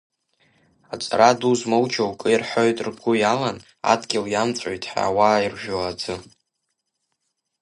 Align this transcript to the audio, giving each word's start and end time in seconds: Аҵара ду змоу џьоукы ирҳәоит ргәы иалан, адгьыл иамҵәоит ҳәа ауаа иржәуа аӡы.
Аҵара 0.93 1.29
ду 1.39 1.53
змоу 1.59 1.85
џьоукы 1.91 2.27
ирҳәоит 2.31 2.77
ргәы 2.87 3.11
иалан, 3.17 3.57
адгьыл 3.91 4.25
иамҵәоит 4.29 4.83
ҳәа 4.89 5.03
ауаа 5.07 5.43
иржәуа 5.45 5.85
аӡы. 5.91 6.15